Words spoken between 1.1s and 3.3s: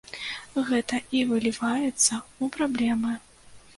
і выліваецца ў праблемы.